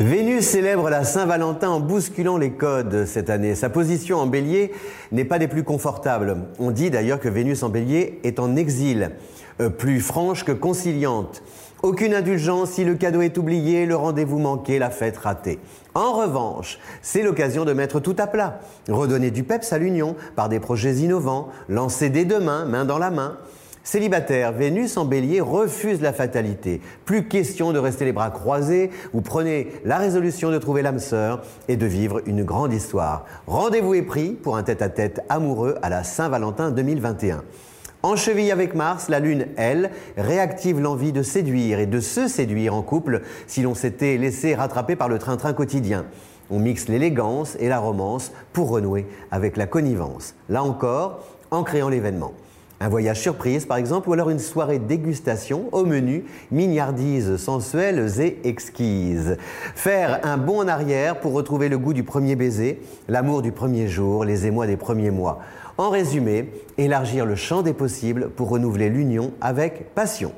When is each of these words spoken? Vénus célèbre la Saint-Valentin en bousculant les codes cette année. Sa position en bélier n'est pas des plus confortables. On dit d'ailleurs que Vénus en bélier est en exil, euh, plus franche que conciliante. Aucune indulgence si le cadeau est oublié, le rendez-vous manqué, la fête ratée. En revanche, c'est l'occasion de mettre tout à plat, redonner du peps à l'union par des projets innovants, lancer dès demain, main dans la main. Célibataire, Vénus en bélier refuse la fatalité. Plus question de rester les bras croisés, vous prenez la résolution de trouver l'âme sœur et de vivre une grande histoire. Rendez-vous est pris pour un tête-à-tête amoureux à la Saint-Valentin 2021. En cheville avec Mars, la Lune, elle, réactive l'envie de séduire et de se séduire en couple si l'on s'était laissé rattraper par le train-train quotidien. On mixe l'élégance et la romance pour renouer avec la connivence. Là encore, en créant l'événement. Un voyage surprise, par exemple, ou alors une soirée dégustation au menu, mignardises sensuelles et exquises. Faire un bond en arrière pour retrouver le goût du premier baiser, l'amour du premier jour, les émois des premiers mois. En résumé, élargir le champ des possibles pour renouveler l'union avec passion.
Vénus 0.00 0.44
célèbre 0.44 0.90
la 0.90 1.04
Saint-Valentin 1.04 1.68
en 1.68 1.78
bousculant 1.78 2.36
les 2.36 2.50
codes 2.50 3.04
cette 3.06 3.30
année. 3.30 3.54
Sa 3.54 3.68
position 3.68 4.18
en 4.18 4.26
bélier 4.26 4.72
n'est 5.12 5.24
pas 5.24 5.38
des 5.38 5.46
plus 5.46 5.62
confortables. 5.62 6.36
On 6.58 6.72
dit 6.72 6.90
d'ailleurs 6.90 7.20
que 7.20 7.28
Vénus 7.28 7.62
en 7.62 7.68
bélier 7.68 8.18
est 8.24 8.40
en 8.40 8.56
exil, 8.56 9.12
euh, 9.60 9.70
plus 9.70 10.00
franche 10.00 10.44
que 10.44 10.50
conciliante. 10.50 11.44
Aucune 11.84 12.12
indulgence 12.12 12.70
si 12.70 12.84
le 12.84 12.96
cadeau 12.96 13.20
est 13.20 13.38
oublié, 13.38 13.86
le 13.86 13.94
rendez-vous 13.94 14.40
manqué, 14.40 14.80
la 14.80 14.90
fête 14.90 15.16
ratée. 15.16 15.60
En 15.94 16.12
revanche, 16.12 16.80
c'est 17.00 17.22
l'occasion 17.22 17.64
de 17.64 17.72
mettre 17.72 18.00
tout 18.00 18.16
à 18.18 18.26
plat, 18.26 18.58
redonner 18.88 19.30
du 19.30 19.44
peps 19.44 19.72
à 19.72 19.78
l'union 19.78 20.16
par 20.34 20.48
des 20.48 20.58
projets 20.58 20.94
innovants, 20.94 21.50
lancer 21.68 22.10
dès 22.10 22.24
demain, 22.24 22.64
main 22.64 22.84
dans 22.84 22.98
la 22.98 23.12
main. 23.12 23.38
Célibataire, 23.86 24.52
Vénus 24.52 24.96
en 24.96 25.04
bélier 25.04 25.42
refuse 25.42 26.00
la 26.00 26.14
fatalité. 26.14 26.80
Plus 27.04 27.28
question 27.28 27.70
de 27.74 27.78
rester 27.78 28.06
les 28.06 28.12
bras 28.12 28.30
croisés, 28.30 28.90
vous 29.12 29.20
prenez 29.20 29.72
la 29.84 29.98
résolution 29.98 30.50
de 30.50 30.56
trouver 30.56 30.80
l'âme 30.80 30.98
sœur 30.98 31.42
et 31.68 31.76
de 31.76 31.84
vivre 31.84 32.22
une 32.24 32.44
grande 32.44 32.72
histoire. 32.72 33.26
Rendez-vous 33.46 33.92
est 33.92 34.00
pris 34.02 34.30
pour 34.30 34.56
un 34.56 34.62
tête-à-tête 34.62 35.20
amoureux 35.28 35.76
à 35.82 35.90
la 35.90 36.02
Saint-Valentin 36.02 36.70
2021. 36.70 37.44
En 38.02 38.16
cheville 38.16 38.50
avec 38.50 38.74
Mars, 38.74 39.10
la 39.10 39.20
Lune, 39.20 39.48
elle, 39.58 39.90
réactive 40.16 40.80
l'envie 40.80 41.12
de 41.12 41.22
séduire 41.22 41.78
et 41.78 41.86
de 41.86 42.00
se 42.00 42.26
séduire 42.26 42.74
en 42.74 42.80
couple 42.80 43.20
si 43.46 43.60
l'on 43.60 43.74
s'était 43.74 44.16
laissé 44.16 44.54
rattraper 44.54 44.96
par 44.96 45.10
le 45.10 45.18
train-train 45.18 45.52
quotidien. 45.52 46.06
On 46.48 46.58
mixe 46.58 46.88
l'élégance 46.88 47.54
et 47.60 47.68
la 47.68 47.80
romance 47.80 48.32
pour 48.54 48.70
renouer 48.70 49.06
avec 49.30 49.58
la 49.58 49.66
connivence. 49.66 50.34
Là 50.48 50.62
encore, 50.62 51.22
en 51.50 51.64
créant 51.64 51.90
l'événement. 51.90 52.32
Un 52.84 52.90
voyage 52.90 53.18
surprise, 53.18 53.64
par 53.64 53.78
exemple, 53.78 54.10
ou 54.10 54.12
alors 54.12 54.28
une 54.28 54.38
soirée 54.38 54.78
dégustation 54.78 55.70
au 55.72 55.86
menu, 55.86 56.26
mignardises 56.50 57.38
sensuelles 57.38 58.20
et 58.20 58.46
exquises. 58.46 59.38
Faire 59.74 60.20
un 60.22 60.36
bond 60.36 60.58
en 60.58 60.68
arrière 60.68 61.18
pour 61.18 61.32
retrouver 61.32 61.70
le 61.70 61.78
goût 61.78 61.94
du 61.94 62.02
premier 62.02 62.36
baiser, 62.36 62.82
l'amour 63.08 63.40
du 63.40 63.52
premier 63.52 63.88
jour, 63.88 64.26
les 64.26 64.44
émois 64.44 64.66
des 64.66 64.76
premiers 64.76 65.10
mois. 65.10 65.40
En 65.78 65.88
résumé, 65.88 66.50
élargir 66.76 67.24
le 67.24 67.36
champ 67.36 67.62
des 67.62 67.72
possibles 67.72 68.28
pour 68.28 68.50
renouveler 68.50 68.90
l'union 68.90 69.32
avec 69.40 69.94
passion. 69.94 70.32